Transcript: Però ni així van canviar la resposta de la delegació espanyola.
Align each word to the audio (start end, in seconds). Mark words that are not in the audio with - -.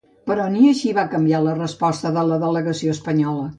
Però 0.29 0.45
ni 0.53 0.63
així 0.69 0.93
van 0.99 1.11
canviar 1.11 1.43
la 1.49 1.53
resposta 1.61 2.13
de 2.17 2.25
la 2.33 2.41
delegació 2.47 2.99
espanyola. 2.99 3.49